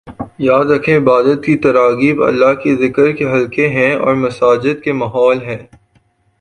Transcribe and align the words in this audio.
یاد 0.39 0.71
رکھیں 0.71 0.95
عبادت 0.97 1.43
کی 1.45 1.55
تراغیب 1.57 2.23
اللہ 2.23 2.53
کے 2.63 2.75
ذکر 2.77 3.11
کے 3.11 3.25
حلقے 3.33 3.67
ہیں 3.69 3.93
اور 3.95 4.15
مساجد 4.15 4.81
کے 4.83 4.93
ماحول 4.93 5.41
ہیں 5.41 5.57